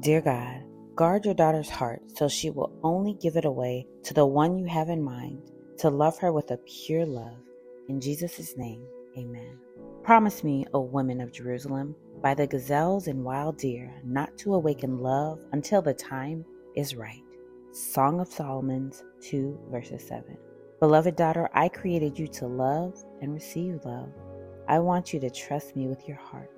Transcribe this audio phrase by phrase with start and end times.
[0.00, 0.62] Dear God,
[0.94, 4.66] guard your daughter's heart so she will only give it away to the one you
[4.66, 5.40] have in mind,
[5.78, 7.38] to love her with a pure love.
[7.88, 8.82] In Jesus' name,
[9.16, 9.56] amen.
[10.02, 14.98] Promise me, O women of Jerusalem, by the gazelles and wild deer, not to awaken
[14.98, 16.44] love until the time
[16.74, 17.22] is right.
[17.72, 20.36] Song of Solomon's 2 verses 7.
[20.78, 24.12] Beloved daughter, I created you to love and receive love.
[24.68, 26.50] I want you to trust me with your heart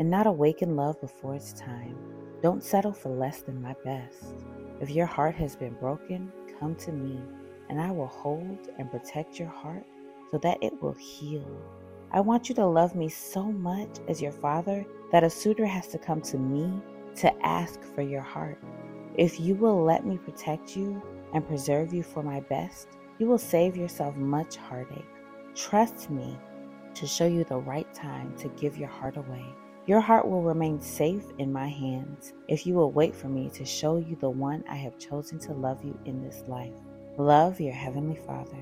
[0.00, 1.96] and not awaken love before its time.
[2.42, 4.34] Don't settle for less than my best.
[4.80, 7.20] If your heart has been broken, come to me,
[7.68, 9.86] and I will hold and protect your heart
[10.32, 11.46] so that it will heal.
[12.10, 15.86] I want you to love me so much as your father that a suitor has
[15.88, 16.82] to come to me
[17.16, 18.58] to ask for your heart.
[19.16, 21.00] If you will let me protect you
[21.34, 22.88] and preserve you for my best,
[23.18, 25.06] you will save yourself much heartache.
[25.54, 26.36] Trust me
[26.94, 29.44] to show you the right time to give your heart away.
[29.84, 33.64] Your heart will remain safe in my hands if you will wait for me to
[33.64, 36.72] show you the one I have chosen to love you in this life.
[37.18, 38.56] Love your Heavenly Father.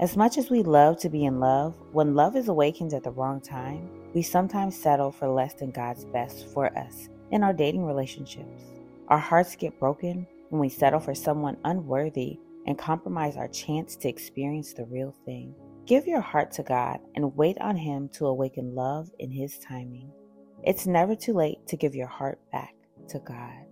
[0.00, 3.10] As much as we love to be in love, when love is awakened at the
[3.10, 7.86] wrong time, we sometimes settle for less than God's best for us in our dating
[7.86, 8.64] relationships.
[9.08, 14.10] Our hearts get broken when we settle for someone unworthy and compromise our chance to
[14.10, 15.54] experience the real thing.
[15.86, 20.12] Give your heart to God and wait on Him to awaken love in His timing.
[20.66, 22.74] It's never too late to give your heart back
[23.10, 23.66] to God.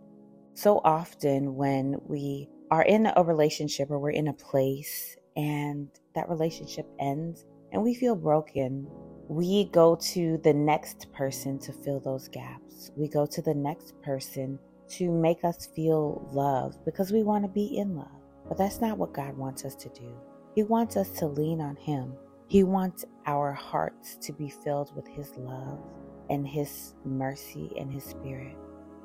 [0.55, 6.29] So often, when we are in a relationship or we're in a place and that
[6.29, 8.87] relationship ends and we feel broken,
[9.27, 12.93] we go to the next person to fill those gaps.
[12.95, 14.57] We go to the next person
[14.91, 18.23] to make us feel loved because we want to be in love.
[18.49, 20.15] But that's not what God wants us to do.
[20.55, 22.13] He wants us to lean on Him.
[22.47, 25.81] He wants our hearts to be filled with His love
[26.31, 28.57] and His mercy and His Spirit.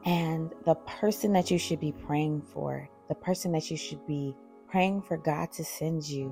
[0.06, 4.36] And the person that you should be praying for, the person that you should be
[4.70, 6.32] praying for God to send you,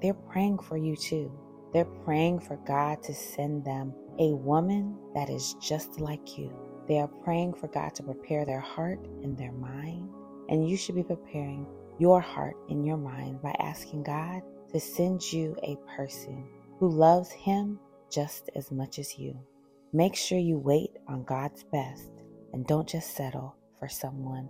[0.00, 1.30] they're praying for you too.
[1.72, 6.52] They're praying for God to send them a woman that is just like you.
[6.88, 10.10] They are praying for God to prepare their heart and their mind.
[10.48, 11.66] And you should be preparing
[11.98, 14.42] your heart and your mind by asking God
[14.72, 16.46] to send you a person
[16.78, 17.78] who loves Him
[18.10, 19.38] just as much as you.
[19.94, 22.08] Make sure you wait on God's best
[22.54, 24.48] and don't just settle for someone